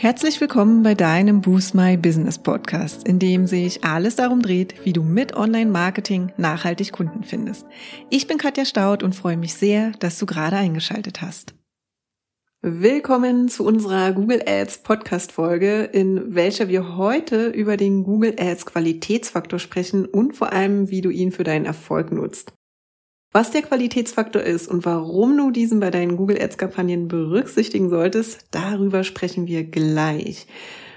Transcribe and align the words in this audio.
Herzlich 0.00 0.40
willkommen 0.40 0.84
bei 0.84 0.94
deinem 0.94 1.40
Boost 1.40 1.74
My 1.74 1.96
Business 1.96 2.38
Podcast, 2.38 3.08
in 3.08 3.18
dem 3.18 3.48
sich 3.48 3.82
alles 3.82 4.14
darum 4.14 4.42
dreht, 4.42 4.84
wie 4.84 4.92
du 4.92 5.02
mit 5.02 5.34
Online-Marketing 5.34 6.30
nachhaltig 6.36 6.92
Kunden 6.92 7.24
findest. 7.24 7.66
Ich 8.08 8.28
bin 8.28 8.38
Katja 8.38 8.64
Staud 8.64 9.02
und 9.02 9.16
freue 9.16 9.36
mich 9.36 9.54
sehr, 9.54 9.90
dass 9.98 10.16
du 10.20 10.24
gerade 10.24 10.54
eingeschaltet 10.54 11.20
hast. 11.20 11.56
Willkommen 12.62 13.48
zu 13.48 13.64
unserer 13.64 14.12
Google 14.12 14.44
Ads 14.46 14.84
Podcast 14.84 15.32
Folge, 15.32 15.82
in 15.82 16.32
welcher 16.32 16.68
wir 16.68 16.96
heute 16.96 17.48
über 17.48 17.76
den 17.76 18.04
Google 18.04 18.36
Ads 18.38 18.66
Qualitätsfaktor 18.66 19.58
sprechen 19.58 20.06
und 20.06 20.36
vor 20.36 20.52
allem, 20.52 20.90
wie 20.90 21.00
du 21.00 21.10
ihn 21.10 21.32
für 21.32 21.42
deinen 21.42 21.66
Erfolg 21.66 22.12
nutzt. 22.12 22.52
Was 23.38 23.52
der 23.52 23.62
Qualitätsfaktor 23.62 24.42
ist 24.42 24.66
und 24.66 24.84
warum 24.84 25.36
du 25.36 25.52
diesen 25.52 25.78
bei 25.78 25.92
deinen 25.92 26.16
Google 26.16 26.42
Ads 26.42 26.58
Kampagnen 26.58 27.06
berücksichtigen 27.06 27.88
solltest, 27.88 28.46
darüber 28.50 29.04
sprechen 29.04 29.46
wir 29.46 29.62
gleich. 29.62 30.48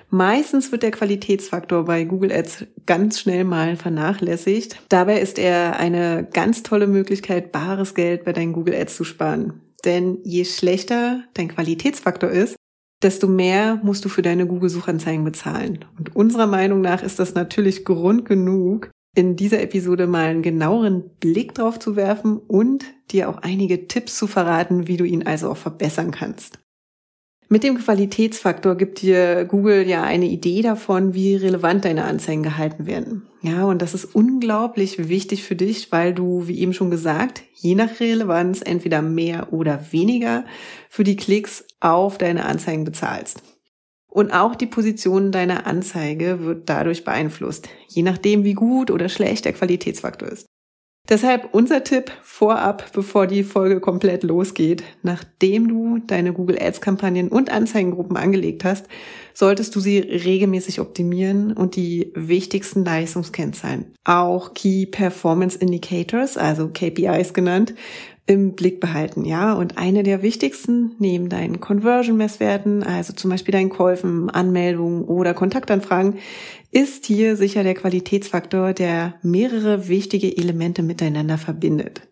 Meistens 0.10 0.72
wird 0.72 0.82
der 0.82 0.90
Qualitätsfaktor 0.90 1.86
bei 1.86 2.04
Google 2.04 2.32
Ads 2.32 2.66
ganz 2.88 3.20
schnell 3.20 3.44
mal 3.44 3.76
vernachlässigt. 3.76 4.82
Dabei 4.90 5.22
ist 5.22 5.38
er 5.38 5.78
eine 5.78 6.28
ganz 6.34 6.64
tolle 6.64 6.88
Möglichkeit, 6.88 7.52
bares 7.52 7.94
Geld 7.94 8.24
bei 8.24 8.34
deinen 8.34 8.54
Google 8.54 8.74
Ads 8.74 8.96
zu 8.96 9.04
sparen. 9.04 9.62
Denn 9.86 10.18
je 10.24 10.44
schlechter 10.46 11.22
dein 11.36 11.50
Qualitätsfaktor 11.50 12.32
ist, 12.32 12.56
desto 13.04 13.28
mehr 13.28 13.80
musst 13.84 14.04
du 14.04 14.10
für 14.10 14.24
deine 14.24 14.48
Google-Suchanzeigen 14.48 15.24
bezahlen. 15.24 15.86
Und 16.00 16.16
unserer 16.16 16.48
Meinung 16.48 16.82
nach 16.82 17.04
ist 17.04 17.20
das 17.20 17.36
natürlich 17.36 17.86
Grund 17.86 18.26
genug, 18.26 18.90
in 19.16 19.36
dieser 19.36 19.62
Episode 19.62 20.08
mal 20.08 20.28
einen 20.28 20.42
genaueren 20.42 21.10
Blick 21.20 21.54
drauf 21.54 21.80
zu 21.80 21.96
werfen 21.96 22.38
und 22.38 22.86
dir 23.12 23.30
auch 23.30 23.38
einige 23.38 23.88
Tipps 23.88 24.18
zu 24.18 24.28
verraten, 24.28 24.88
wie 24.88 24.98
du 24.98 25.04
ihn 25.04 25.26
also 25.28 25.52
auch 25.52 25.58
verbessern 25.58 26.12
kannst. 26.12 26.60
Mit 27.50 27.64
dem 27.64 27.78
Qualitätsfaktor 27.80 28.76
gibt 28.76 29.02
dir 29.02 29.44
Google 29.44 29.86
ja 29.86 30.04
eine 30.04 30.28
Idee 30.28 30.62
davon, 30.62 31.14
wie 31.14 31.36
relevant 31.36 31.84
deine 31.84 32.06
Anzeigen 32.06 32.44
gehalten 32.44 32.86
werden. 32.86 33.24
Ja, 33.42 33.66
und 33.66 33.82
das 33.82 33.94
ist 33.94 34.06
unglaublich 34.16 35.10
wichtig 35.10 35.44
für 35.44 35.58
dich, 35.58 35.92
weil 35.92 36.14
du, 36.14 36.48
wie 36.48 36.60
eben 36.60 36.74
schon 36.74 36.92
gesagt, 36.92 37.44
je 37.56 37.76
nach 37.76 38.00
Relevanz 38.00 38.62
entweder 38.64 39.02
mehr 39.02 39.52
oder 39.52 39.92
weniger 39.92 40.46
für 40.88 41.04
die 41.04 41.18
Klicks 41.18 41.66
auf 41.82 42.18
deine 42.18 42.46
Anzeigen 42.46 42.86
bezahlst. 42.86 43.44
Und 44.12 44.34
auch 44.34 44.56
die 44.56 44.68
Position 44.68 45.32
deiner 45.32 45.66
Anzeige 45.66 46.44
wird 46.44 46.70
dadurch 46.70 47.06
beeinflusst, 47.06 47.70
je 47.88 48.04
nachdem, 48.04 48.44
wie 48.44 48.54
gut 48.54 48.92
oder 48.92 49.08
schlecht 49.08 49.46
der 49.46 49.54
Qualitätsfaktor 49.54 50.28
ist. 50.28 50.46
Deshalb 51.10 51.54
unser 51.54 51.84
Tipp 51.84 52.12
vorab, 52.22 52.92
bevor 52.94 53.26
die 53.26 53.44
Folge 53.44 53.80
komplett 53.80 54.24
losgeht. 54.24 54.84
Nachdem 55.02 55.68
du 55.68 55.98
deine 55.98 56.32
Google 56.32 56.62
Ads 56.62 56.82
Kampagnen 56.82 57.30
und 57.30 57.52
Anzeigengruppen 57.52 58.18
angelegt 58.18 58.64
hast, 58.64 58.88
solltest 59.34 59.76
du 59.76 59.80
sie 59.80 60.00
regelmäßig 60.00 60.80
optimieren 60.80 61.54
und 61.54 61.76
die 61.76 62.12
wichtigsten 62.16 62.86
Leistungskennzahlen, 62.86 63.94
auch 64.04 64.54
Key 64.54 64.86
Performance 64.86 65.58
Indicators, 65.58 66.38
also 66.38 66.68
KPIs 66.68 67.34
genannt, 67.34 67.74
im 68.32 68.54
Blick 68.54 68.80
behalten, 68.80 69.26
ja. 69.26 69.54
Und 69.54 69.78
eine 69.78 70.04
der 70.04 70.22
wichtigsten 70.22 70.96
neben 71.00 71.30
deinen 71.30 71.60
Conversion-Messwerten, 71.60 72.84
also 72.84 73.14
zum 73.14 73.30
Beispiel 73.30 73.52
deinen 73.52 73.70
Käufen, 73.70 74.30
Anmeldungen 74.30 75.04
oder 75.04 75.34
Kontaktanfragen, 75.34 76.18
ist 76.72 77.06
hier 77.06 77.36
sicher 77.36 77.64
der 77.64 77.76
Qualitätsfaktor, 77.76 78.74
der 78.74 79.16
mehrere 79.22 79.88
wichtige 79.88 80.36
Elemente 80.38 80.82
miteinander 80.82 81.38
verbindet. 81.38 82.08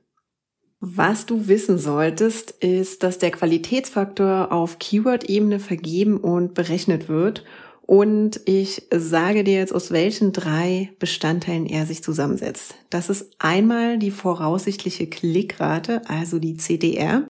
Was 0.81 1.25
du 1.25 1.47
wissen 1.47 1.77
solltest, 1.77 2.51
ist, 2.51 3.03
dass 3.03 3.17
der 3.17 3.31
Qualitätsfaktor 3.31 4.51
auf 4.51 4.79
Keyword-Ebene 4.79 5.59
vergeben 5.59 6.17
und 6.17 6.53
berechnet 6.53 7.09
wird 7.09 7.43
und 7.89 8.41
ich 8.45 8.83
sage 8.91 9.43
dir 9.43 9.55
jetzt, 9.55 9.73
aus 9.73 9.89
welchen 9.89 10.31
drei 10.31 10.91
Bestandteilen 10.99 11.65
er 11.65 11.87
sich 11.87 12.03
zusammensetzt. 12.03 12.75
Das 12.91 13.09
ist 13.09 13.33
einmal 13.39 13.97
die 13.97 14.11
voraussichtliche 14.11 15.07
Klickrate, 15.07 16.07
also 16.07 16.37
die 16.37 16.55
CDR, 16.55 17.27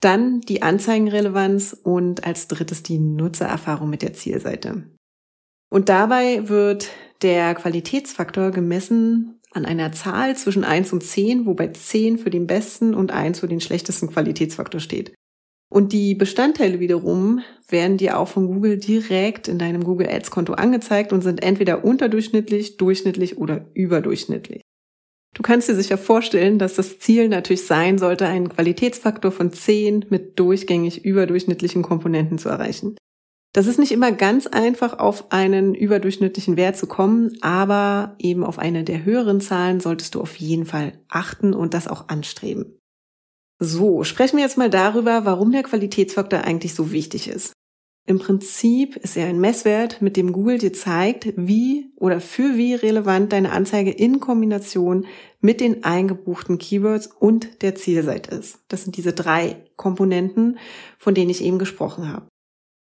dann 0.00 0.40
die 0.40 0.62
Anzeigenrelevanz 0.62 1.72
und 1.84 2.26
als 2.26 2.48
drittes 2.48 2.82
die 2.82 2.98
Nutzererfahrung 2.98 3.88
mit 3.88 4.02
der 4.02 4.12
Zielseite. 4.12 4.82
Und 5.70 5.88
dabei 5.88 6.48
wird 6.48 6.88
der 7.22 7.54
Qualitätsfaktor 7.54 8.50
gemessen 8.50 9.38
an 9.52 9.64
einer 9.64 9.92
Zahl 9.92 10.34
zwischen 10.34 10.64
1 10.64 10.92
und 10.92 11.04
10, 11.04 11.46
wobei 11.46 11.68
10 11.68 12.18
für 12.18 12.30
den 12.30 12.48
besten 12.48 12.92
und 12.92 13.12
1 13.12 13.38
für 13.38 13.48
den 13.48 13.60
schlechtesten 13.60 14.08
Qualitätsfaktor 14.08 14.80
steht. 14.80 15.14
Und 15.68 15.92
die 15.92 16.14
Bestandteile 16.14 16.80
wiederum 16.80 17.40
werden 17.68 17.96
dir 17.96 18.18
auch 18.18 18.28
von 18.28 18.46
Google 18.46 18.78
direkt 18.78 19.48
in 19.48 19.58
deinem 19.58 19.82
Google 19.82 20.08
Ads 20.08 20.30
Konto 20.30 20.52
angezeigt 20.54 21.12
und 21.12 21.22
sind 21.22 21.42
entweder 21.42 21.84
unterdurchschnittlich, 21.84 22.76
durchschnittlich 22.76 23.38
oder 23.38 23.66
überdurchschnittlich. 23.74 24.62
Du 25.34 25.42
kannst 25.42 25.68
dir 25.68 25.74
sicher 25.74 25.98
vorstellen, 25.98 26.58
dass 26.58 26.74
das 26.74 26.98
Ziel 26.98 27.28
natürlich 27.28 27.66
sein 27.66 27.98
sollte, 27.98 28.26
einen 28.26 28.48
Qualitätsfaktor 28.48 29.32
von 29.32 29.52
10 29.52 30.06
mit 30.08 30.38
durchgängig 30.38 31.04
überdurchschnittlichen 31.04 31.82
Komponenten 31.82 32.38
zu 32.38 32.48
erreichen. 32.48 32.96
Das 33.52 33.66
ist 33.66 33.78
nicht 33.78 33.92
immer 33.92 34.12
ganz 34.12 34.46
einfach, 34.46 34.98
auf 34.98 35.32
einen 35.32 35.74
überdurchschnittlichen 35.74 36.56
Wert 36.56 36.76
zu 36.76 36.86
kommen, 36.86 37.36
aber 37.42 38.14
eben 38.18 38.44
auf 38.44 38.58
eine 38.58 38.84
der 38.84 39.04
höheren 39.04 39.40
Zahlen 39.40 39.80
solltest 39.80 40.14
du 40.14 40.20
auf 40.20 40.36
jeden 40.36 40.66
Fall 40.66 40.92
achten 41.08 41.54
und 41.54 41.74
das 41.74 41.88
auch 41.88 42.08
anstreben. 42.08 42.75
So, 43.58 44.04
sprechen 44.04 44.36
wir 44.36 44.44
jetzt 44.44 44.58
mal 44.58 44.68
darüber, 44.68 45.24
warum 45.24 45.50
der 45.50 45.62
Qualitätsfaktor 45.62 46.40
eigentlich 46.40 46.74
so 46.74 46.92
wichtig 46.92 47.28
ist. 47.28 47.52
Im 48.08 48.20
Prinzip 48.20 48.96
ist 48.96 49.16
er 49.16 49.26
ein 49.26 49.40
Messwert, 49.40 50.00
mit 50.00 50.16
dem 50.16 50.32
Google 50.32 50.58
dir 50.58 50.72
zeigt, 50.72 51.32
wie 51.36 51.90
oder 51.96 52.20
für 52.20 52.56
wie 52.56 52.74
relevant 52.74 53.32
deine 53.32 53.50
Anzeige 53.50 53.90
in 53.90 54.20
Kombination 54.20 55.06
mit 55.40 55.60
den 55.60 55.82
eingebuchten 55.82 56.58
Keywords 56.58 57.08
und 57.08 57.62
der 57.62 57.74
Zielseite 57.74 58.36
ist. 58.36 58.60
Das 58.68 58.84
sind 58.84 58.96
diese 58.96 59.12
drei 59.12 59.64
Komponenten, 59.74 60.58
von 60.98 61.14
denen 61.14 61.30
ich 61.30 61.42
eben 61.42 61.58
gesprochen 61.58 62.12
habe. 62.12 62.28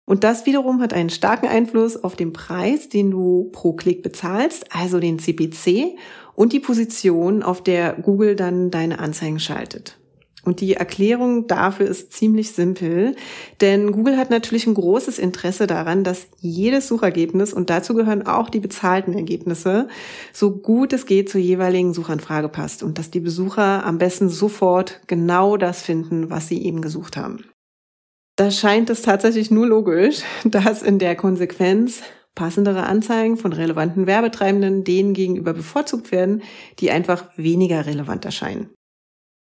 Und 0.05 0.23
das 0.23 0.45
wiederum 0.45 0.81
hat 0.81 0.93
einen 0.93 1.09
starken 1.09 1.47
Einfluss 1.47 1.97
auf 2.03 2.15
den 2.15 2.31
Preis, 2.31 2.89
den 2.89 3.09
du 3.09 3.49
pro 3.51 3.73
Klick 3.73 4.03
bezahlst, 4.03 4.67
also 4.75 4.99
den 4.99 5.17
CPC 5.17 5.97
und 6.35 6.53
die 6.53 6.59
Position, 6.59 7.41
auf 7.41 7.63
der 7.63 7.93
Google 7.93 8.35
dann 8.35 8.69
deine 8.69 8.99
Anzeigen 8.99 9.39
schaltet. 9.39 9.97
Und 10.45 10.61
die 10.61 10.75
Erklärung 10.75 11.47
dafür 11.47 11.87
ist 11.87 12.13
ziemlich 12.13 12.51
simpel, 12.51 13.15
denn 13.61 13.91
Google 13.91 14.15
hat 14.17 14.29
natürlich 14.29 14.67
ein 14.67 14.75
großes 14.75 15.17
Interesse 15.17 15.65
daran, 15.65 16.03
dass 16.03 16.27
jedes 16.39 16.87
Suchergebnis, 16.87 17.51
und 17.51 17.71
dazu 17.71 17.95
gehören 17.95 18.27
auch 18.27 18.49
die 18.49 18.59
bezahlten 18.59 19.13
Ergebnisse, 19.13 19.87
so 20.31 20.51
gut 20.51 20.93
es 20.93 21.07
geht 21.07 21.29
zur 21.29 21.41
jeweiligen 21.41 21.93
Suchanfrage 21.93 22.47
passt 22.47 22.83
und 22.83 22.99
dass 22.99 23.09
die 23.09 23.19
Besucher 23.19 23.83
am 23.85 23.97
besten 23.97 24.29
sofort 24.29 25.01
genau 25.07 25.57
das 25.57 25.81
finden, 25.81 26.29
was 26.29 26.47
sie 26.47 26.63
eben 26.63 26.81
gesucht 26.81 27.17
haben. 27.17 27.43
Da 28.35 28.51
scheint 28.51 28.89
es 28.91 29.01
tatsächlich 29.01 29.49
nur 29.49 29.65
logisch, 29.65 30.21
dass 30.45 30.83
in 30.83 30.99
der 30.99 31.15
Konsequenz 31.15 32.01
passendere 32.35 32.83
Anzeigen 32.83 33.37
von 33.37 33.53
relevanten 33.53 34.05
Werbetreibenden 34.05 34.83
denen 34.83 35.13
gegenüber 35.13 35.53
bevorzugt 35.53 36.11
werden, 36.11 36.43
die 36.79 36.91
einfach 36.91 37.29
weniger 37.37 37.85
relevant 37.85 38.25
erscheinen. 38.25 38.69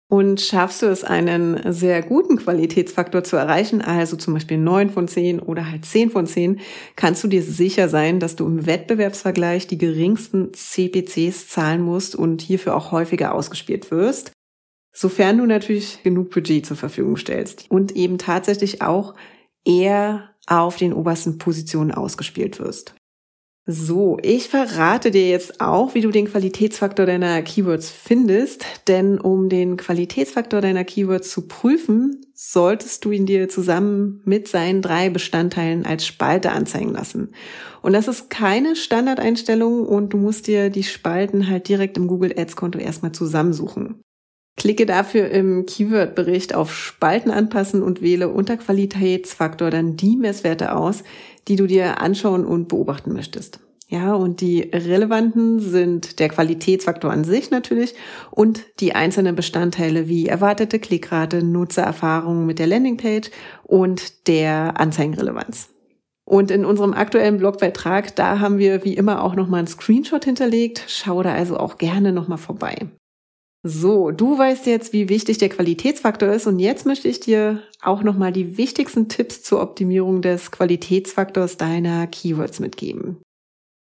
Und 0.08 0.40
schaffst 0.40 0.82
du 0.82 0.86
es, 0.86 1.02
einen 1.02 1.72
sehr 1.72 2.02
guten 2.02 2.36
Qualitätsfaktor 2.36 3.24
zu 3.24 3.36
erreichen, 3.36 3.80
also 3.80 4.16
zum 4.16 4.34
Beispiel 4.34 4.58
9 4.58 4.90
von 4.90 5.08
10 5.08 5.40
oder 5.40 5.70
halt 5.70 5.86
10 5.86 6.10
von 6.10 6.26
10, 6.26 6.60
kannst 6.94 7.24
du 7.24 7.28
dir 7.28 7.42
sicher 7.42 7.88
sein, 7.88 8.20
dass 8.20 8.36
du 8.36 8.46
im 8.46 8.66
Wettbewerbsvergleich 8.66 9.66
die 9.66 9.78
geringsten 9.78 10.52
CPCs 10.52 11.48
zahlen 11.48 11.80
musst 11.80 12.14
und 12.14 12.42
hierfür 12.42 12.76
auch 12.76 12.92
häufiger 12.92 13.34
ausgespielt 13.34 13.90
wirst. 13.90 14.32
Sofern 14.92 15.38
du 15.38 15.46
natürlich 15.46 16.02
genug 16.04 16.30
Budget 16.30 16.66
zur 16.66 16.76
Verfügung 16.76 17.16
stellst 17.16 17.70
und 17.70 17.96
eben 17.96 18.18
tatsächlich 18.18 18.82
auch 18.82 19.14
eher 19.64 20.34
auf 20.46 20.76
den 20.76 20.92
obersten 20.92 21.38
Positionen 21.38 21.90
ausgespielt 21.90 22.60
wirst. 22.60 22.94
So, 23.66 24.18
ich 24.20 24.50
verrate 24.50 25.10
dir 25.10 25.26
jetzt 25.26 25.62
auch, 25.62 25.94
wie 25.94 26.02
du 26.02 26.10
den 26.10 26.26
Qualitätsfaktor 26.26 27.06
deiner 27.06 27.40
Keywords 27.40 27.88
findest, 27.88 28.66
denn 28.88 29.18
um 29.18 29.48
den 29.48 29.78
Qualitätsfaktor 29.78 30.60
deiner 30.60 30.84
Keywords 30.84 31.30
zu 31.30 31.48
prüfen, 31.48 32.26
solltest 32.34 33.06
du 33.06 33.10
ihn 33.10 33.24
dir 33.24 33.48
zusammen 33.48 34.20
mit 34.26 34.48
seinen 34.48 34.82
drei 34.82 35.08
Bestandteilen 35.08 35.86
als 35.86 36.04
Spalte 36.04 36.52
anzeigen 36.52 36.92
lassen. 36.92 37.32
Und 37.80 37.94
das 37.94 38.06
ist 38.06 38.28
keine 38.28 38.76
Standardeinstellung 38.76 39.86
und 39.86 40.12
du 40.12 40.18
musst 40.18 40.46
dir 40.46 40.68
die 40.68 40.82
Spalten 40.82 41.48
halt 41.48 41.66
direkt 41.66 41.96
im 41.96 42.06
Google 42.06 42.34
Ads 42.36 42.56
Konto 42.56 42.78
erstmal 42.78 43.12
zusammensuchen. 43.12 44.02
Klicke 44.56 44.86
dafür 44.86 45.28
im 45.30 45.66
Keyword-Bericht 45.66 46.54
auf 46.54 46.74
Spalten 46.74 47.30
anpassen 47.30 47.82
und 47.82 48.02
wähle 48.02 48.28
unter 48.28 48.56
Qualitätsfaktor 48.56 49.70
dann 49.70 49.96
die 49.96 50.16
Messwerte 50.16 50.74
aus, 50.74 51.02
die 51.48 51.56
du 51.56 51.66
dir 51.66 52.00
anschauen 52.00 52.44
und 52.44 52.68
beobachten 52.68 53.12
möchtest. 53.12 53.60
Ja, 53.88 54.14
und 54.14 54.40
die 54.40 54.60
relevanten 54.60 55.60
sind 55.60 56.18
der 56.18 56.28
Qualitätsfaktor 56.28 57.10
an 57.10 57.24
sich 57.24 57.50
natürlich 57.50 57.94
und 58.30 58.64
die 58.80 58.94
einzelnen 58.94 59.36
Bestandteile 59.36 60.08
wie 60.08 60.26
erwartete 60.26 60.78
Klickrate, 60.78 61.44
Nutzererfahrung 61.44 62.46
mit 62.46 62.58
der 62.58 62.66
Landingpage 62.66 63.30
und 63.62 64.26
der 64.26 64.80
Anzeigenrelevanz. 64.80 65.68
Und 66.24 66.50
in 66.50 66.64
unserem 66.64 66.94
aktuellen 66.94 67.36
Blogbeitrag, 67.36 68.16
da 68.16 68.40
haben 68.40 68.56
wir 68.56 68.84
wie 68.84 68.94
immer 68.94 69.22
auch 69.22 69.34
nochmal 69.34 69.58
einen 69.58 69.68
Screenshot 69.68 70.24
hinterlegt. 70.24 70.84
Schau 70.88 71.22
da 71.22 71.34
also 71.34 71.58
auch 71.58 71.76
gerne 71.76 72.12
nochmal 72.12 72.38
vorbei. 72.38 72.88
So, 73.66 74.10
du 74.10 74.36
weißt 74.36 74.66
jetzt, 74.66 74.92
wie 74.92 75.08
wichtig 75.08 75.38
der 75.38 75.48
Qualitätsfaktor 75.48 76.28
ist 76.28 76.46
und 76.46 76.58
jetzt 76.58 76.84
möchte 76.84 77.08
ich 77.08 77.20
dir 77.20 77.62
auch 77.80 78.02
nochmal 78.02 78.30
die 78.30 78.58
wichtigsten 78.58 79.08
Tipps 79.08 79.42
zur 79.42 79.62
Optimierung 79.62 80.20
des 80.20 80.50
Qualitätsfaktors 80.50 81.56
deiner 81.56 82.06
Keywords 82.06 82.60
mitgeben. 82.60 83.22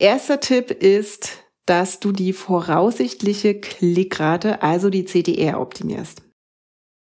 Erster 0.01 0.41
Tipp 0.41 0.73
ist, 0.73 1.45
dass 1.67 2.01
du 2.01 2.11
die 2.11 2.33
voraussichtliche 2.33 3.61
Klickrate, 3.61 4.61
also 4.61 4.91
die 4.91 5.05
CTR, 5.05 5.61
optimierst. 5.61 6.23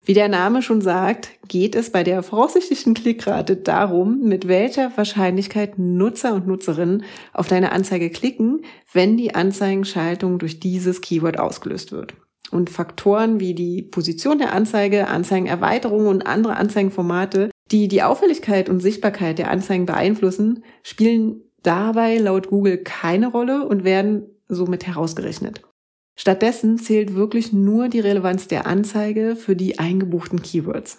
Wie 0.06 0.13
der 0.13 0.27
Name 0.27 0.62
schon 0.62 0.81
sagt, 0.81 1.31
geht 1.48 1.74
es 1.74 1.92
bei 1.92 2.04
der 2.04 2.21
voraussichtlichen 2.21 2.94
Klickrate 2.94 3.56
darum, 3.56 4.19
mit 4.21 4.48
welcher 4.48 4.95
Wahrscheinlichkeit 4.95 5.80
Nutzer 5.80 6.36
und 6.36 6.45
Nutzerinnen 6.45 7.04
auf 7.33 7.48
deine 7.48 7.71
Anzeige 7.71 8.12
klicken, 8.12 8.63
wenn 8.94 9.18
die 9.18 9.33
Anzeigenschaltung 9.33 10.38
durch 10.38 10.60
dieses 10.60 11.01
Keyword 11.01 11.39
ausgelöst 11.39 11.92
wird. 11.92 12.13
Und 12.51 12.69
Faktoren 12.69 13.40
wie 13.40 13.54
die 13.54 13.81
Position 13.81 14.40
der 14.40 14.54
Anzeige, 14.54 15.07
Anzeigenerweiterungen 15.07 16.07
und 16.07 16.25
andere 16.25 16.56
Anzeigenformate, 16.56 17.51
die 17.72 17.88
die 17.88 18.01
Auffälligkeit 18.01 18.69
und 18.69 18.80
Sichtbarkeit 18.80 19.38
der 19.38 19.51
Anzeigen 19.51 19.86
beeinflussen, 19.86 20.63
spielen 20.84 21.42
dabei 21.62 22.18
laut 22.18 22.48
Google 22.50 22.80
keine 22.80 23.28
Rolle 23.28 23.68
und 23.68 23.84
werden 23.84 24.24
somit 24.48 24.88
herausgerechnet. 24.88 25.62
Stattdessen 26.18 26.78
zählt 26.78 27.16
wirklich 27.16 27.54
nur 27.54 27.88
die 27.88 28.01
Relevanz 28.01 28.48
der 28.48 28.68
Anzeige 28.68 29.36
für 29.36 29.56
die 29.56 29.80
eingebuchten 29.80 30.42
Keywords. 30.42 30.98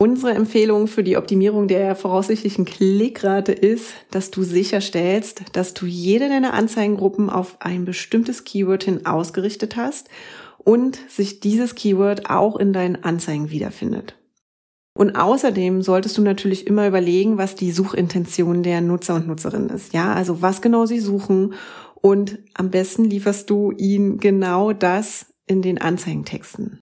Unsere 0.00 0.32
Empfehlung 0.32 0.86
für 0.86 1.02
die 1.02 1.16
Optimierung 1.16 1.66
der 1.66 1.96
voraussichtlichen 1.96 2.64
Klickrate 2.64 3.50
ist, 3.50 3.94
dass 4.12 4.30
du 4.30 4.44
sicherstellst, 4.44 5.42
dass 5.54 5.74
du 5.74 5.86
jede 5.86 6.28
deiner 6.28 6.54
Anzeigengruppen 6.54 7.28
auf 7.28 7.56
ein 7.58 7.84
bestimmtes 7.84 8.44
Keyword 8.44 8.84
hin 8.84 9.06
ausgerichtet 9.06 9.74
hast 9.74 10.08
und 10.58 11.00
sich 11.08 11.40
dieses 11.40 11.74
Keyword 11.74 12.30
auch 12.30 12.54
in 12.54 12.72
deinen 12.72 13.02
Anzeigen 13.02 13.50
wiederfindet. 13.50 14.14
Und 14.94 15.16
außerdem 15.16 15.82
solltest 15.82 16.16
du 16.16 16.22
natürlich 16.22 16.68
immer 16.68 16.86
überlegen, 16.86 17.36
was 17.36 17.56
die 17.56 17.72
Suchintention 17.72 18.62
der 18.62 18.80
Nutzer 18.80 19.16
und 19.16 19.26
Nutzerinnen 19.26 19.70
ist. 19.70 19.94
Ja, 19.94 20.12
also 20.12 20.42
was 20.42 20.62
genau 20.62 20.86
sie 20.86 21.00
suchen 21.00 21.54
und 22.00 22.38
am 22.54 22.70
besten 22.70 23.02
lieferst 23.02 23.50
du 23.50 23.72
ihnen 23.72 24.18
genau 24.18 24.72
das 24.72 25.26
in 25.48 25.60
den 25.60 25.80
Anzeigentexten. 25.80 26.78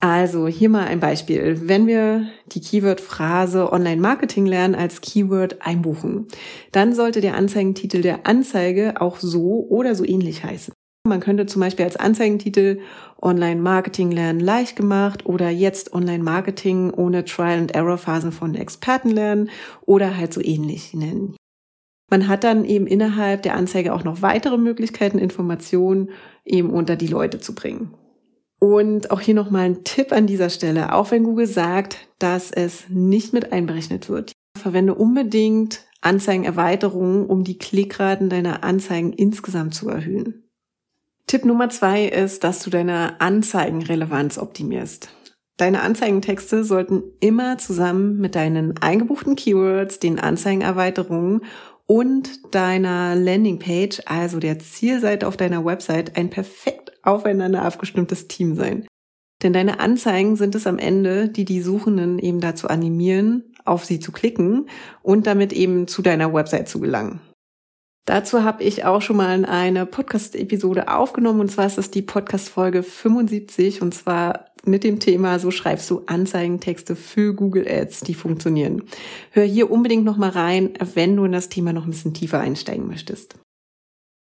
Also 0.00 0.46
hier 0.46 0.68
mal 0.68 0.86
ein 0.86 1.00
Beispiel. 1.00 1.68
Wenn 1.68 1.88
wir 1.88 2.28
die 2.46 2.60
Keyword-Phrase 2.60 3.72
Online-Marketing 3.72 4.46
lernen 4.46 4.76
als 4.76 5.00
Keyword 5.00 5.60
einbuchen, 5.60 6.28
dann 6.70 6.94
sollte 6.94 7.20
der 7.20 7.34
Anzeigentitel 7.34 8.00
der 8.00 8.24
Anzeige 8.24 9.00
auch 9.00 9.18
so 9.18 9.66
oder 9.68 9.96
so 9.96 10.04
ähnlich 10.04 10.44
heißen. 10.44 10.72
Man 11.08 11.18
könnte 11.18 11.46
zum 11.46 11.60
Beispiel 11.60 11.84
als 11.84 11.96
Anzeigentitel 11.96 12.80
Online-Marketing 13.20 14.12
lernen 14.12 14.38
leicht 14.38 14.76
gemacht 14.76 15.26
oder 15.26 15.50
jetzt 15.50 15.92
Online-Marketing 15.92 16.92
ohne 16.92 17.24
Trial-and-Error-Phasen 17.24 18.30
von 18.30 18.54
Experten 18.54 19.10
lernen 19.10 19.50
oder 19.84 20.16
halt 20.16 20.32
so 20.32 20.40
ähnlich 20.40 20.94
nennen. 20.94 21.34
Man 22.10 22.28
hat 22.28 22.44
dann 22.44 22.64
eben 22.64 22.86
innerhalb 22.86 23.42
der 23.42 23.54
Anzeige 23.54 23.92
auch 23.92 24.04
noch 24.04 24.22
weitere 24.22 24.58
Möglichkeiten, 24.58 25.18
Informationen 25.18 26.10
eben 26.44 26.70
unter 26.70 26.94
die 26.94 27.08
Leute 27.08 27.40
zu 27.40 27.54
bringen. 27.54 27.94
Und 28.58 29.10
auch 29.10 29.20
hier 29.20 29.34
nochmal 29.34 29.66
ein 29.66 29.84
Tipp 29.84 30.12
an 30.12 30.26
dieser 30.26 30.50
Stelle. 30.50 30.92
Auch 30.92 31.10
wenn 31.10 31.24
Google 31.24 31.46
sagt, 31.46 31.98
dass 32.18 32.50
es 32.50 32.84
nicht 32.88 33.32
mit 33.32 33.52
einberechnet 33.52 34.08
wird, 34.08 34.32
verwende 34.58 34.94
unbedingt 34.94 35.84
Anzeigenerweiterungen, 36.00 37.26
um 37.26 37.44
die 37.44 37.58
Klickraten 37.58 38.28
deiner 38.28 38.64
Anzeigen 38.64 39.12
insgesamt 39.12 39.74
zu 39.74 39.88
erhöhen. 39.88 40.44
Tipp 41.26 41.44
Nummer 41.44 41.68
zwei 41.68 42.06
ist, 42.06 42.42
dass 42.42 42.62
du 42.62 42.70
deine 42.70 43.20
Anzeigenrelevanz 43.20 44.38
optimierst. 44.38 45.10
Deine 45.58 45.82
Anzeigentexte 45.82 46.64
sollten 46.64 47.02
immer 47.20 47.58
zusammen 47.58 48.18
mit 48.18 48.34
deinen 48.36 48.78
eingebuchten 48.78 49.34
Keywords, 49.34 49.98
den 49.98 50.20
Anzeigenerweiterungen 50.20 51.42
und 51.84 52.54
deiner 52.54 53.16
Landingpage, 53.16 54.02
also 54.06 54.38
der 54.38 54.58
Zielseite 54.60 55.26
auf 55.26 55.36
deiner 55.36 55.64
Website, 55.64 56.16
ein 56.16 56.30
perfekt 56.30 56.87
aufeinander 57.08 57.62
abgestimmtes 57.62 58.28
Team 58.28 58.54
sein. 58.54 58.86
Denn 59.42 59.52
deine 59.52 59.80
Anzeigen 59.80 60.36
sind 60.36 60.54
es 60.54 60.66
am 60.66 60.78
Ende, 60.78 61.28
die 61.28 61.44
die 61.44 61.62
Suchenden 61.62 62.18
eben 62.18 62.40
dazu 62.40 62.68
animieren, 62.68 63.54
auf 63.64 63.84
sie 63.84 64.00
zu 64.00 64.10
klicken 64.10 64.68
und 65.02 65.26
damit 65.26 65.52
eben 65.52 65.86
zu 65.86 66.02
deiner 66.02 66.32
Website 66.34 66.68
zu 66.68 66.80
gelangen. 66.80 67.20
Dazu 68.04 68.42
habe 68.42 68.64
ich 68.64 68.84
auch 68.86 69.02
schon 69.02 69.18
mal 69.18 69.44
eine 69.44 69.84
Podcast-Episode 69.84 70.88
aufgenommen 70.88 71.40
und 71.40 71.50
zwar 71.50 71.66
ist 71.66 71.76
das 71.76 71.90
die 71.90 72.00
Podcast-Folge 72.02 72.82
75 72.82 73.82
und 73.82 73.94
zwar 73.94 74.46
mit 74.64 74.82
dem 74.82 74.98
Thema 74.98 75.38
So 75.38 75.50
schreibst 75.50 75.90
du 75.90 76.02
Anzeigentexte 76.06 76.96
für 76.96 77.34
Google 77.34 77.68
Ads, 77.68 78.00
die 78.00 78.14
funktionieren. 78.14 78.84
Hör 79.30 79.44
hier 79.44 79.70
unbedingt 79.70 80.04
noch 80.04 80.16
mal 80.16 80.30
rein, 80.30 80.72
wenn 80.94 81.16
du 81.16 81.26
in 81.26 81.32
das 81.32 81.50
Thema 81.50 81.74
noch 81.74 81.84
ein 81.84 81.90
bisschen 81.90 82.14
tiefer 82.14 82.40
einsteigen 82.40 82.88
möchtest. 82.88 83.36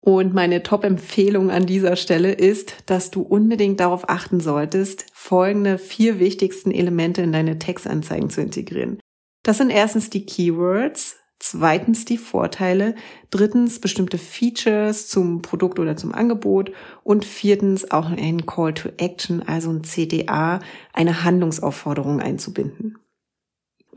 Und 0.00 0.32
meine 0.32 0.62
Top-Empfehlung 0.62 1.50
an 1.50 1.66
dieser 1.66 1.96
Stelle 1.96 2.32
ist, 2.32 2.74
dass 2.86 3.10
du 3.10 3.22
unbedingt 3.22 3.80
darauf 3.80 4.08
achten 4.08 4.40
solltest, 4.40 5.06
folgende 5.12 5.76
vier 5.76 6.18
wichtigsten 6.18 6.70
Elemente 6.70 7.22
in 7.22 7.32
deine 7.32 7.58
Textanzeigen 7.58 8.30
zu 8.30 8.40
integrieren. 8.40 9.00
Das 9.42 9.58
sind 9.58 9.70
erstens 9.70 10.10
die 10.10 10.24
Keywords, 10.24 11.16
Zweitens 11.40 12.04
die 12.04 12.18
Vorteile. 12.18 12.96
Drittens 13.30 13.80
bestimmte 13.80 14.18
Features 14.18 15.08
zum 15.08 15.40
Produkt 15.40 15.78
oder 15.78 15.96
zum 15.96 16.12
Angebot. 16.12 16.72
Und 17.04 17.24
viertens 17.24 17.90
auch 17.90 18.10
ein 18.10 18.44
Call 18.44 18.74
to 18.74 18.88
Action, 18.96 19.42
also 19.42 19.70
ein 19.70 19.82
CTA, 19.82 20.58
eine 20.92 21.22
Handlungsaufforderung 21.22 22.20
einzubinden. 22.20 22.98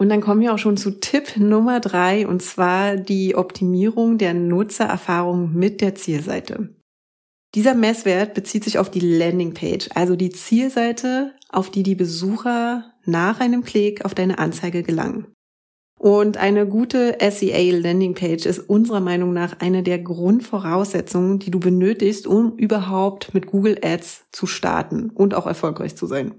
Und 0.01 0.09
dann 0.09 0.21
kommen 0.21 0.41
wir 0.41 0.51
auch 0.51 0.57
schon 0.57 0.77
zu 0.77 0.99
Tipp 0.99 1.37
Nummer 1.37 1.79
drei, 1.79 2.25
und 2.25 2.41
zwar 2.41 2.95
die 2.95 3.35
Optimierung 3.35 4.17
der 4.17 4.33
Nutzererfahrung 4.33 5.53
mit 5.53 5.79
der 5.79 5.93
Zielseite. 5.93 6.73
Dieser 7.53 7.75
Messwert 7.75 8.33
bezieht 8.33 8.63
sich 8.63 8.79
auf 8.79 8.89
die 8.89 8.99
Landingpage, 8.99 9.89
also 9.93 10.15
die 10.15 10.31
Zielseite, 10.31 11.35
auf 11.49 11.69
die 11.69 11.83
die 11.83 11.93
Besucher 11.93 12.91
nach 13.05 13.39
einem 13.41 13.63
Klick 13.63 14.03
auf 14.03 14.15
deine 14.15 14.39
Anzeige 14.39 14.81
gelangen. 14.81 15.27
Und 15.99 16.37
eine 16.37 16.65
gute 16.65 17.19
SEA 17.19 17.77
Landingpage 17.77 18.47
ist 18.47 18.57
unserer 18.57 19.01
Meinung 19.01 19.33
nach 19.33 19.59
eine 19.59 19.83
der 19.83 19.99
Grundvoraussetzungen, 19.99 21.37
die 21.37 21.51
du 21.51 21.59
benötigst, 21.59 22.25
um 22.25 22.57
überhaupt 22.57 23.35
mit 23.35 23.45
Google 23.45 23.77
Ads 23.83 24.31
zu 24.31 24.47
starten 24.47 25.11
und 25.11 25.35
auch 25.35 25.45
erfolgreich 25.45 25.95
zu 25.95 26.07
sein. 26.07 26.33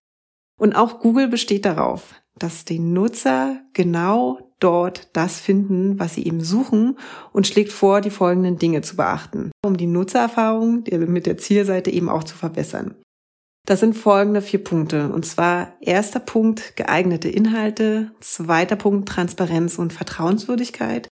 Und 0.59 0.75
auch 0.75 0.99
Google 0.99 1.29
besteht 1.29 1.65
darauf, 1.65 2.17
dass 2.39 2.65
die 2.65 2.79
Nutzer 2.79 3.61
genau 3.73 4.53
dort 4.59 5.09
das 5.12 5.41
finden, 5.41 5.99
was 5.99 6.15
sie 6.15 6.25
eben 6.25 6.43
suchen 6.43 6.97
und 7.33 7.47
schlägt 7.47 7.73
vor, 7.73 8.01
die 8.01 8.11
folgenden 8.11 8.59
Dinge 8.59 8.83
zu 8.83 8.97
beachten, 8.97 9.51
um 9.65 9.77
die 9.77 9.87
Nutzererfahrung 9.87 10.85
mit 10.91 11.27
der 11.27 11.37
Zielseite 11.37 11.91
eben 11.91 12.09
auch 12.09 12.25
zu 12.25 12.37
verbessern. 12.37 12.95
Das 13.67 13.81
sind 13.81 13.95
folgende 13.95 14.43
vier 14.43 14.62
Punkte. 14.62 15.12
Und 15.12 15.25
zwar 15.25 15.75
erster 15.81 16.21
Punkt 16.21 16.77
geeignete 16.77 17.29
Inhalte, 17.29 18.12
zweiter 18.21 18.77
Punkt 18.77 19.09
Transparenz 19.09 19.79
und 19.79 19.93
Vertrauenswürdigkeit, 19.93 21.09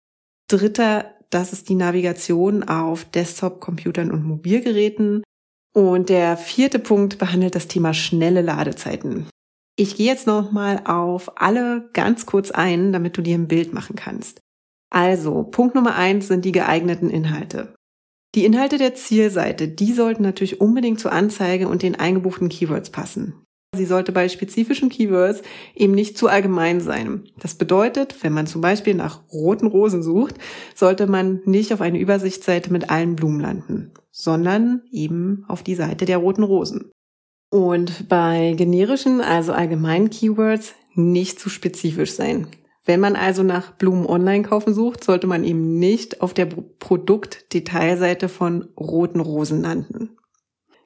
dritter, 0.49 1.12
das 1.30 1.52
ist 1.52 1.68
die 1.68 1.75
Navigation 1.75 2.62
auf 2.62 3.04
Desktop, 3.04 3.61
Computern 3.61 4.12
und 4.12 4.25
Mobilgeräten. 4.25 5.25
Und 5.75 6.08
der 6.08 6.37
vierte 6.37 6.78
Punkt 6.78 7.18
behandelt 7.18 7.54
das 7.54 7.68
Thema 7.68 7.92
schnelle 7.92 8.42
Ladezeiten. 8.42 9.26
Ich 9.78 9.97
gehe 9.97 10.06
jetzt 10.06 10.26
nochmal 10.26 10.80
auf 10.87 11.40
alle 11.40 11.90
ganz 11.92 12.25
kurz 12.25 12.50
ein, 12.50 12.92
damit 12.92 13.16
du 13.18 13.23
dir 13.23 13.37
ein 13.37 13.47
Bild 13.47 13.75
machen 13.75 13.95
kannst. 13.95 14.40
Also, 14.90 15.42
Punkt 15.42 15.75
Nummer 15.75 15.95
eins 15.97 16.28
sind 16.28 16.47
die 16.47 16.52
geeigneten 16.52 17.11
Inhalte. 17.11 17.75
Die 18.35 18.47
Inhalte 18.47 18.78
der 18.78 18.95
Zielseite, 18.95 19.68
die 19.68 19.92
sollten 19.92 20.23
natürlich 20.23 20.61
unbedingt 20.62 20.99
zur 20.99 21.12
Anzeige 21.12 21.68
und 21.68 21.83
den 21.83 21.95
eingebuchten 21.95 22.49
Keywords 22.49 22.90
passen. 22.90 23.35
Sie 23.75 23.85
sollte 23.85 24.12
bei 24.12 24.28
spezifischen 24.30 24.88
Keywords 24.88 25.42
eben 25.75 25.92
nicht 25.92 26.16
zu 26.16 26.28
allgemein 26.28 26.80
sein. 26.80 27.25
Das 27.38 27.54
bedeutet, 27.54 28.23
wenn 28.23 28.33
man 28.33 28.47
zum 28.47 28.62
Beispiel 28.62 28.95
nach 28.95 29.30
roten 29.30 29.66
Rosen 29.66 30.02
sucht, 30.02 30.37
sollte 30.75 31.06
man 31.06 31.42
nicht 31.45 31.75
auf 31.75 31.83
eine 31.83 31.99
Übersichtsseite 31.99 32.73
mit 32.73 32.88
allen 32.88 33.16
Blumen 33.16 33.40
landen, 33.40 33.92
sondern 34.11 34.83
eben 34.90 35.45
auf 35.49 35.62
die 35.62 35.75
Seite 35.75 36.06
der 36.06 36.18
roten 36.18 36.42
Rosen. 36.42 36.90
Und 37.56 38.10
bei 38.10 38.52
generischen, 38.54 39.22
also 39.22 39.54
allgemeinen 39.54 40.10
Keywords 40.10 40.75
nicht 40.94 41.40
zu 41.40 41.48
spezifisch 41.48 42.12
sein. 42.12 42.48
Wenn 42.84 43.00
man 43.00 43.16
also 43.16 43.42
nach 43.42 43.72
Blumen 43.72 44.04
online 44.04 44.42
kaufen 44.42 44.75
sucht, 44.75 45.02
sollte 45.02 45.26
man 45.26 45.42
eben 45.42 45.78
nicht 45.78 46.20
auf 46.20 46.34
der 46.34 46.44
Produktdetailseite 46.44 48.28
von 48.28 48.68
roten 48.78 49.20
Rosen 49.20 49.62
landen. 49.62 50.18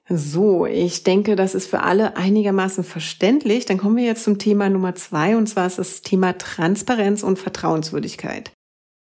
So, 0.08 0.64
ich 0.64 1.02
denke, 1.02 1.34
das 1.34 1.56
ist 1.56 1.66
für 1.66 1.82
alle 1.82 2.16
einigermaßen 2.16 2.84
verständlich. 2.84 3.66
Dann 3.66 3.78
kommen 3.78 3.96
wir 3.96 4.04
jetzt 4.04 4.22
zum 4.22 4.38
Thema 4.38 4.70
Nummer 4.70 4.94
zwei, 4.94 5.36
und 5.36 5.48
zwar 5.48 5.66
ist 5.66 5.80
das 5.80 6.02
Thema 6.02 6.38
Transparenz 6.38 7.24
und 7.24 7.40
Vertrauenswürdigkeit. 7.40 8.52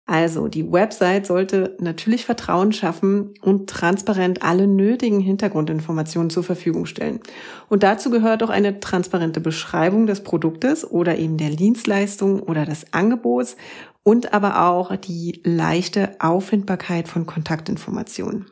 Also 0.09 0.49
die 0.49 0.73
Website 0.73 1.27
sollte 1.27 1.77
natürlich 1.81 2.25
Vertrauen 2.25 2.73
schaffen 2.73 3.35
und 3.43 3.69
transparent 3.69 4.43
alle 4.43 4.67
nötigen 4.67 5.21
Hintergrundinformationen 5.21 6.31
zur 6.31 6.43
Verfügung 6.43 6.87
stellen. 6.87 7.21
Und 7.69 7.83
dazu 7.83 8.09
gehört 8.09 8.43
auch 8.43 8.49
eine 8.49 8.81
transparente 8.81 9.41
Beschreibung 9.41 10.07
des 10.07 10.23
Produktes 10.23 10.91
oder 10.91 11.19
eben 11.19 11.37
der 11.37 11.51
Dienstleistung 11.51 12.41
oder 12.41 12.65
des 12.65 12.91
Angebots 12.95 13.59
und 14.03 14.33
aber 14.33 14.67
auch 14.67 14.97
die 14.97 15.43
leichte 15.45 16.17
Auffindbarkeit 16.21 17.07
von 17.07 17.27
Kontaktinformationen. 17.27 18.47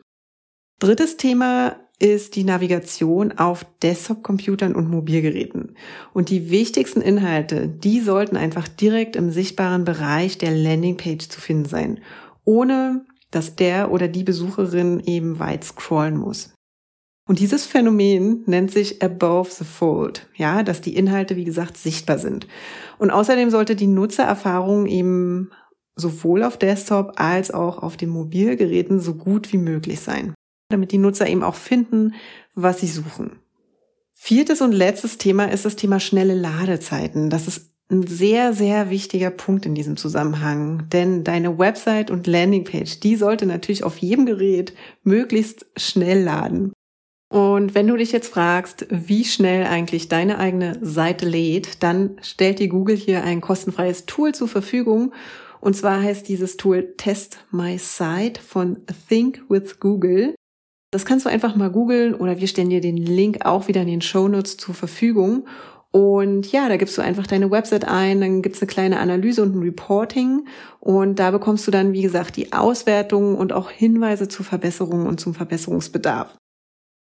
Drittes 0.79 1.17
Thema 1.17 1.75
ist 1.99 2.35
die 2.35 2.43
Navigation 2.43 3.31
auf 3.31 3.65
Desktop-Computern 3.81 4.75
und 4.75 4.89
Mobilgeräten. 4.89 5.75
Und 6.13 6.29
die 6.29 6.51
wichtigsten 6.51 7.01
Inhalte, 7.01 7.67
die 7.67 8.01
sollten 8.01 8.37
einfach 8.37 8.67
direkt 8.67 9.15
im 9.15 9.31
sichtbaren 9.31 9.83
Bereich 9.83 10.37
der 10.37 10.51
Landingpage 10.51 11.27
zu 11.27 11.41
finden 11.41 11.65
sein, 11.65 11.99
ohne 12.45 13.05
dass 13.31 13.55
der 13.55 13.91
oder 13.91 14.07
die 14.07 14.23
Besucherin 14.23 14.99
eben 14.99 15.39
weit 15.39 15.63
scrollen 15.63 16.17
muss. 16.17 16.53
Und 17.27 17.39
dieses 17.39 17.65
Phänomen 17.65 18.43
nennt 18.45 18.71
sich 18.71 19.01
Above 19.01 19.49
the 19.51 19.65
Fold, 19.65 20.29
ja, 20.35 20.63
dass 20.63 20.79
die 20.79 20.95
Inhalte, 20.95 21.35
wie 21.35 21.43
gesagt, 21.43 21.77
sichtbar 21.77 22.19
sind. 22.19 22.47
Und 22.99 23.11
außerdem 23.11 23.49
sollte 23.49 23.75
die 23.75 23.87
Nutzererfahrung 23.87 24.85
eben 24.85 25.49
sowohl 25.95 26.43
auf 26.43 26.57
Desktop 26.57 27.13
als 27.15 27.51
auch 27.51 27.79
auf 27.83 27.97
den 27.97 28.09
Mobilgeräten 28.09 28.99
so 28.99 29.15
gut 29.15 29.51
wie 29.51 29.57
möglich 29.57 29.99
sein 29.99 30.35
damit 30.69 30.91
die 30.91 30.97
Nutzer 30.97 31.27
eben 31.27 31.43
auch 31.43 31.55
finden, 31.55 32.13
was 32.55 32.79
sie 32.79 32.87
suchen. 32.87 33.39
Viertes 34.13 34.61
und 34.61 34.71
letztes 34.71 35.17
Thema 35.17 35.45
ist 35.45 35.65
das 35.65 35.75
Thema 35.75 35.99
schnelle 35.99 36.33
Ladezeiten. 36.33 37.29
Das 37.29 37.47
ist 37.47 37.71
ein 37.89 38.05
sehr, 38.05 38.51
sehr 38.53 38.89
wichtiger 38.89 39.29
Punkt 39.29 39.65
in 39.65 39.75
diesem 39.75 39.95
Zusammenhang, 39.95 40.89
denn 40.89 41.23
deine 41.23 41.57
Website 41.57 42.11
und 42.11 42.27
Landingpage, 42.27 42.99
die 42.99 43.15
sollte 43.15 43.45
natürlich 43.45 43.83
auf 43.83 43.97
jedem 43.97 44.25
Gerät 44.25 44.73
möglichst 45.03 45.65
schnell 45.77 46.23
laden. 46.23 46.73
Und 47.29 47.75
wenn 47.75 47.87
du 47.87 47.97
dich 47.97 48.11
jetzt 48.11 48.29
fragst, 48.29 48.87
wie 48.89 49.25
schnell 49.25 49.65
eigentlich 49.65 50.07
deine 50.07 50.37
eigene 50.37 50.79
Seite 50.81 51.27
lädt, 51.27 51.83
dann 51.83 52.17
stellt 52.21 52.59
dir 52.59 52.69
Google 52.69 52.95
hier 52.95 53.23
ein 53.23 53.41
kostenfreies 53.41 54.05
Tool 54.05 54.33
zur 54.33 54.47
Verfügung. 54.47 55.13
Und 55.59 55.75
zwar 55.75 56.01
heißt 56.01 56.27
dieses 56.27 56.55
Tool 56.55 56.93
Test 56.97 57.39
My 57.51 57.77
Site 57.77 58.41
von 58.41 58.79
Think 59.09 59.43
with 59.49 59.79
Google. 59.79 60.35
Das 60.91 61.05
kannst 61.05 61.25
du 61.25 61.29
einfach 61.29 61.55
mal 61.55 61.69
googeln 61.69 62.15
oder 62.15 62.39
wir 62.39 62.47
stellen 62.47 62.69
dir 62.69 62.79
den 62.79 62.97
Link 62.97 63.45
auch 63.45 63.67
wieder 63.67 63.81
in 63.81 63.87
den 63.87 64.01
Show 64.01 64.27
Notes 64.27 64.57
zur 64.57 64.73
Verfügung. 64.73 65.45
Und 65.91 66.51
ja, 66.51 66.69
da 66.69 66.77
gibst 66.77 66.97
du 66.97 67.01
einfach 67.01 67.27
deine 67.27 67.49
Website 67.49 67.85
ein, 67.85 68.21
dann 68.21 68.41
gibt's 68.41 68.61
eine 68.61 68.67
kleine 68.67 68.99
Analyse 68.99 69.41
und 69.41 69.55
ein 69.55 69.63
Reporting 69.63 70.45
und 70.79 71.17
da 71.17 71.31
bekommst 71.31 71.65
du 71.65 71.71
dann, 71.71 71.93
wie 71.93 72.01
gesagt, 72.01 72.35
die 72.35 72.53
Auswertungen 72.53 73.35
und 73.35 73.53
auch 73.53 73.71
Hinweise 73.71 74.27
zur 74.27 74.45
Verbesserung 74.45 75.07
und 75.07 75.19
zum 75.19 75.33
Verbesserungsbedarf. 75.33 76.37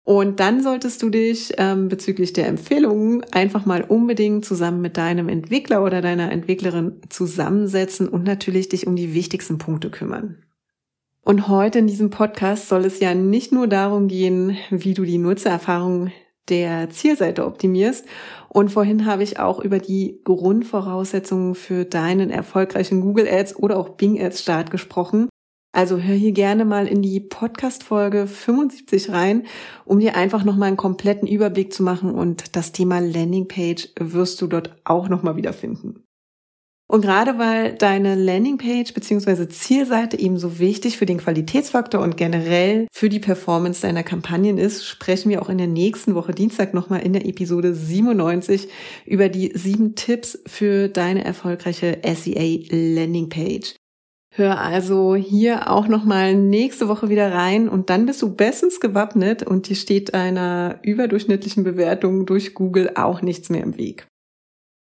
Und 0.03 0.39
dann 0.39 0.61
solltest 0.61 1.01
du 1.01 1.09
dich 1.09 1.53
ähm, 1.57 1.87
bezüglich 1.87 2.31
der 2.31 2.47
Empfehlungen 2.47 3.25
einfach 3.31 3.65
mal 3.65 3.83
unbedingt 3.83 4.45
zusammen 4.45 4.79
mit 4.79 4.97
deinem 4.97 5.29
Entwickler 5.29 5.83
oder 5.83 6.01
deiner 6.01 6.31
Entwicklerin 6.31 7.01
zusammensetzen 7.09 8.07
und 8.07 8.23
natürlich 8.23 8.69
dich 8.69 8.85
um 8.85 8.95
die 8.95 9.15
wichtigsten 9.15 9.57
Punkte 9.57 9.89
kümmern. 9.89 10.44
Und 11.27 11.47
heute 11.47 11.79
in 11.79 11.87
diesem 11.87 12.11
Podcast 12.11 12.69
soll 12.69 12.85
es 12.85 12.99
ja 12.99 13.15
nicht 13.15 13.51
nur 13.51 13.65
darum 13.65 14.07
gehen, 14.07 14.57
wie 14.69 14.93
du 14.93 15.05
die 15.05 15.17
Nutzererfahrung 15.17 16.11
der 16.49 16.91
Zielseite 16.91 17.47
optimierst. 17.47 18.05
Und 18.47 18.69
vorhin 18.69 19.07
habe 19.07 19.23
ich 19.23 19.39
auch 19.39 19.59
über 19.59 19.79
die 19.79 20.21
Grundvoraussetzungen 20.23 21.55
für 21.55 21.83
deinen 21.83 22.29
erfolgreichen 22.29 23.01
Google 23.01 23.27
Ads 23.27 23.57
oder 23.57 23.77
auch 23.77 23.89
Bing 23.89 24.21
Ads 24.21 24.43
Start 24.43 24.69
gesprochen. 24.69 25.27
Also 25.71 25.97
hör 25.97 26.15
hier 26.15 26.31
gerne 26.31 26.63
mal 26.63 26.87
in 26.87 27.01
die 27.01 27.19
Podcast 27.19 27.83
Folge 27.83 28.27
75 28.27 29.09
rein, 29.09 29.47
um 29.83 29.99
dir 29.99 30.15
einfach 30.15 30.43
nochmal 30.43 30.67
einen 30.67 30.77
kompletten 30.77 31.27
Überblick 31.27 31.73
zu 31.73 31.81
machen 31.81 32.13
und 32.13 32.55
das 32.55 32.71
Thema 32.71 32.99
Landingpage 32.99 33.89
wirst 33.99 34.39
du 34.43 34.47
dort 34.47 34.75
auch 34.83 35.09
nochmal 35.09 35.37
wiederfinden. 35.37 36.04
Und 36.87 37.01
gerade 37.01 37.39
weil 37.39 37.73
deine 37.73 38.13
Landingpage 38.13 38.93
bzw. 38.93 39.47
Zielseite 39.49 40.19
eben 40.19 40.37
so 40.37 40.59
wichtig 40.59 40.97
für 40.97 41.07
den 41.07 41.17
Qualitätsfaktor 41.17 41.99
und 42.01 42.15
generell 42.15 42.87
für 42.93 43.09
die 43.09 43.19
Performance 43.19 43.81
deiner 43.81 44.03
Kampagnen 44.03 44.59
ist, 44.59 44.85
sprechen 44.85 45.31
wir 45.31 45.41
auch 45.41 45.49
in 45.49 45.57
der 45.57 45.67
nächsten 45.67 46.13
Woche 46.13 46.33
Dienstag 46.33 46.75
nochmal 46.75 47.01
in 47.01 47.13
der 47.13 47.25
Episode 47.25 47.73
97 47.73 48.67
über 49.05 49.29
die 49.29 49.51
sieben 49.55 49.95
Tipps 49.95 50.39
für 50.45 50.87
deine 50.87 51.25
erfolgreiche 51.25 52.01
SEA 52.03 52.59
Landingpage. 52.69 53.75
Hör 54.37 54.59
also 54.59 55.15
hier 55.15 55.71
auch 55.71 55.87
nochmal 55.87 56.35
nächste 56.35 56.87
Woche 56.87 57.09
wieder 57.09 57.33
rein 57.33 57.67
und 57.67 57.89
dann 57.89 58.05
bist 58.05 58.21
du 58.21 58.35
bestens 58.35 58.79
gewappnet 58.79 59.43
und 59.43 59.69
dir 59.69 59.75
steht 59.75 60.13
einer 60.13 60.79
überdurchschnittlichen 60.83 61.63
Bewertung 61.63 62.25
durch 62.25 62.53
Google 62.53 62.91
auch 62.95 63.21
nichts 63.21 63.49
mehr 63.49 63.63
im 63.63 63.77
Weg. 63.77 64.07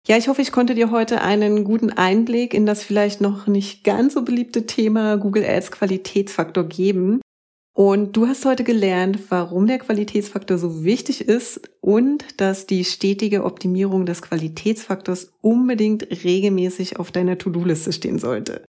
Ja, 0.07 0.17
ich 0.17 0.27
hoffe, 0.27 0.43
ich 0.43 0.51
konnte 0.51 0.75
dir 0.75 0.91
heute 0.91 1.21
einen 1.21 1.63
guten 1.63 1.89
Einblick 1.89 2.53
in 2.53 2.67
das 2.67 2.83
vielleicht 2.83 3.21
noch 3.21 3.47
nicht 3.47 3.83
ganz 3.83 4.13
so 4.13 4.21
beliebte 4.21 4.67
Thema 4.67 5.15
Google 5.17 5.43
Ads 5.43 5.71
Qualitätsfaktor 5.71 6.63
geben. 6.65 7.21
Und 7.75 8.15
du 8.15 8.27
hast 8.27 8.45
heute 8.45 8.63
gelernt, 8.63 9.19
warum 9.29 9.65
der 9.65 9.79
Qualitätsfaktor 9.79 10.59
so 10.59 10.83
wichtig 10.83 11.21
ist 11.27 11.59
und 11.81 12.23
dass 12.39 12.67
die 12.67 12.85
stetige 12.85 13.43
Optimierung 13.43 14.05
des 14.05 14.21
Qualitätsfaktors 14.21 15.31
unbedingt 15.41 16.07
regelmäßig 16.23 16.99
auf 16.99 17.11
deiner 17.11 17.39
To-Do-Liste 17.39 17.91
stehen 17.91 18.19
sollte. 18.19 18.63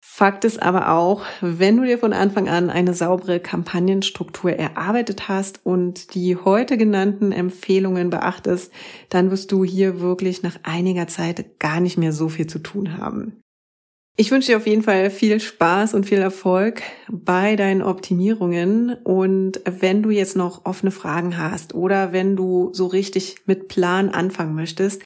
Fakt 0.00 0.44
ist 0.44 0.60
aber 0.62 0.92
auch, 0.92 1.24
wenn 1.40 1.76
du 1.76 1.84
dir 1.84 1.98
von 1.98 2.12
Anfang 2.12 2.48
an 2.48 2.70
eine 2.70 2.94
saubere 2.94 3.40
Kampagnenstruktur 3.40 4.52
erarbeitet 4.52 5.28
hast 5.28 5.60
und 5.64 6.14
die 6.14 6.36
heute 6.36 6.76
genannten 6.76 7.32
Empfehlungen 7.32 8.10
beachtest, 8.10 8.72
dann 9.10 9.30
wirst 9.30 9.52
du 9.52 9.64
hier 9.64 10.00
wirklich 10.00 10.42
nach 10.42 10.58
einiger 10.62 11.06
Zeit 11.06 11.60
gar 11.60 11.80
nicht 11.80 11.98
mehr 11.98 12.12
so 12.12 12.28
viel 12.28 12.46
zu 12.46 12.58
tun 12.58 12.98
haben. 12.98 13.40
Ich 14.20 14.32
wünsche 14.32 14.48
dir 14.48 14.56
auf 14.56 14.66
jeden 14.66 14.82
Fall 14.82 15.10
viel 15.10 15.38
Spaß 15.38 15.94
und 15.94 16.04
viel 16.04 16.18
Erfolg 16.18 16.82
bei 17.08 17.54
deinen 17.54 17.82
Optimierungen. 17.82 18.96
Und 19.04 19.60
wenn 19.64 20.02
du 20.02 20.10
jetzt 20.10 20.34
noch 20.34 20.64
offene 20.64 20.90
Fragen 20.90 21.38
hast 21.38 21.72
oder 21.72 22.12
wenn 22.12 22.34
du 22.34 22.70
so 22.72 22.86
richtig 22.86 23.36
mit 23.46 23.68
Plan 23.68 24.08
anfangen 24.08 24.56
möchtest, 24.56 25.04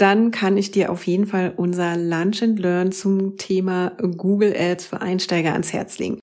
dann 0.00 0.30
kann 0.30 0.56
ich 0.56 0.70
dir 0.70 0.90
auf 0.90 1.06
jeden 1.06 1.26
Fall 1.26 1.52
unser 1.56 1.96
Lunch 1.96 2.42
and 2.42 2.58
Learn 2.58 2.92
zum 2.92 3.36
Thema 3.36 3.92
Google 4.16 4.54
Ads 4.56 4.86
für 4.86 5.00
Einsteiger 5.00 5.52
ans 5.52 5.72
Herz 5.72 5.98
legen. 5.98 6.18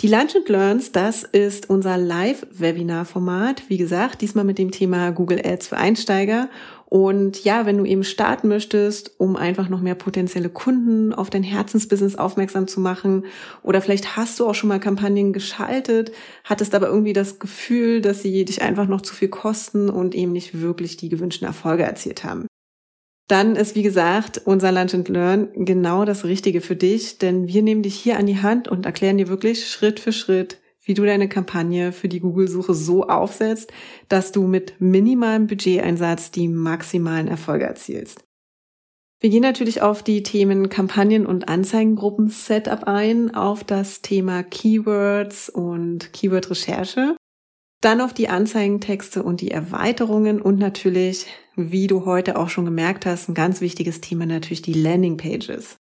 Die 0.00 0.08
Lunch 0.08 0.34
and 0.34 0.48
Learns, 0.48 0.90
das 0.90 1.22
ist 1.22 1.70
unser 1.70 1.96
Live-Webinar-Format. 1.96 3.64
Wie 3.68 3.76
gesagt, 3.76 4.20
diesmal 4.20 4.44
mit 4.44 4.58
dem 4.58 4.72
Thema 4.72 5.12
Google 5.12 5.40
Ads 5.44 5.68
für 5.68 5.76
Einsteiger. 5.76 6.48
Und 6.86 7.44
ja, 7.44 7.66
wenn 7.66 7.78
du 7.78 7.84
eben 7.84 8.02
starten 8.02 8.48
möchtest, 8.48 9.20
um 9.20 9.36
einfach 9.36 9.68
noch 9.68 9.80
mehr 9.80 9.94
potenzielle 9.94 10.48
Kunden 10.48 11.14
auf 11.14 11.30
dein 11.30 11.44
Herzensbusiness 11.44 12.16
aufmerksam 12.16 12.66
zu 12.66 12.80
machen, 12.80 13.26
oder 13.62 13.80
vielleicht 13.80 14.16
hast 14.16 14.40
du 14.40 14.48
auch 14.48 14.54
schon 14.54 14.68
mal 14.68 14.80
Kampagnen 14.80 15.32
geschaltet, 15.32 16.10
hattest 16.42 16.74
aber 16.74 16.88
irgendwie 16.88 17.12
das 17.12 17.38
Gefühl, 17.38 18.00
dass 18.00 18.22
sie 18.22 18.44
dich 18.44 18.60
einfach 18.60 18.88
noch 18.88 19.02
zu 19.02 19.14
viel 19.14 19.28
kosten 19.28 19.88
und 19.88 20.16
eben 20.16 20.32
nicht 20.32 20.60
wirklich 20.60 20.96
die 20.96 21.08
gewünschten 21.08 21.46
Erfolge 21.46 21.84
erzielt 21.84 22.24
haben 22.24 22.46
dann 23.28 23.56
ist, 23.56 23.74
wie 23.74 23.82
gesagt, 23.82 24.42
unser 24.44 24.72
Lunch 24.72 24.94
and 24.94 25.08
Learn 25.08 25.48
genau 25.54 26.04
das 26.04 26.24
Richtige 26.24 26.60
für 26.60 26.76
dich, 26.76 27.18
denn 27.18 27.48
wir 27.48 27.62
nehmen 27.62 27.82
dich 27.82 27.94
hier 27.94 28.18
an 28.18 28.26
die 28.26 28.42
Hand 28.42 28.68
und 28.68 28.86
erklären 28.86 29.18
dir 29.18 29.28
wirklich 29.28 29.68
Schritt 29.68 30.00
für 30.00 30.12
Schritt, 30.12 30.58
wie 30.84 30.94
du 30.94 31.04
deine 31.04 31.28
Kampagne 31.28 31.92
für 31.92 32.08
die 32.08 32.20
Google-Suche 32.20 32.74
so 32.74 33.06
aufsetzt, 33.06 33.72
dass 34.08 34.32
du 34.32 34.46
mit 34.46 34.80
minimalem 34.80 35.46
Budgeteinsatz 35.46 36.30
die 36.30 36.48
maximalen 36.48 37.28
Erfolge 37.28 37.64
erzielst. 37.64 38.24
Wir 39.20 39.30
gehen 39.30 39.42
natürlich 39.42 39.82
auf 39.82 40.02
die 40.02 40.24
Themen 40.24 40.68
Kampagnen- 40.68 41.26
und 41.26 41.48
Anzeigengruppen-Setup 41.48 42.84
ein, 42.88 43.32
auf 43.32 43.62
das 43.62 44.02
Thema 44.02 44.42
Keywords 44.42 45.48
und 45.48 46.12
Keyword-Recherche 46.12 47.14
dann 47.82 48.00
auf 48.00 48.14
die 48.14 48.28
Anzeigentexte 48.28 49.22
und 49.22 49.40
die 49.40 49.50
Erweiterungen 49.50 50.40
und 50.40 50.58
natürlich, 50.58 51.26
wie 51.56 51.86
du 51.86 52.04
heute 52.04 52.38
auch 52.38 52.48
schon 52.48 52.64
gemerkt 52.64 53.06
hast, 53.06 53.28
ein 53.28 53.34
ganz 53.34 53.60
wichtiges 53.60 54.00
Thema 54.00 54.26
natürlich 54.26 54.62
die 54.62 54.72
Landingpages. 54.72 55.76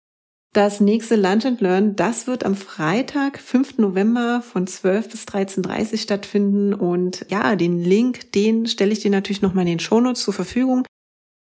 Das 0.52 0.80
nächste 0.80 1.14
Lunch 1.14 1.46
and 1.46 1.60
Learn, 1.60 1.94
das 1.94 2.26
wird 2.26 2.44
am 2.44 2.56
Freitag, 2.56 3.38
5. 3.38 3.78
November 3.78 4.42
von 4.42 4.66
12 4.66 5.08
bis 5.08 5.24
13.30 5.24 5.92
Uhr 5.92 5.98
stattfinden. 5.98 6.74
Und 6.74 7.24
ja, 7.28 7.54
den 7.54 7.78
Link, 7.78 8.32
den 8.32 8.66
stelle 8.66 8.92
ich 8.92 8.98
dir 8.98 9.12
natürlich 9.12 9.42
nochmal 9.42 9.62
in 9.62 9.72
den 9.72 9.78
Shownotes 9.78 10.24
zur 10.24 10.34
Verfügung. 10.34 10.84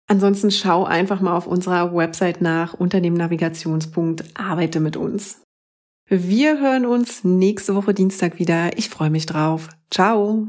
Ansonsten 0.06 0.50
schau 0.50 0.84
einfach 0.84 1.20
mal 1.22 1.34
auf 1.34 1.46
unserer 1.46 1.94
Website 1.94 2.42
nach 2.42 2.74
unter 2.74 3.00
dem 3.00 3.14
Navigationspunkt 3.14 4.24
Arbeite 4.34 4.80
mit 4.80 4.96
uns. 4.96 5.40
Wir 6.08 6.60
hören 6.60 6.84
uns 6.84 7.24
nächste 7.24 7.76
Woche 7.76 7.94
Dienstag 7.94 8.38
wieder. 8.38 8.76
Ich 8.76 8.90
freue 8.90 9.10
mich 9.10 9.24
drauf. 9.26 9.68
Ciao. 9.90 10.48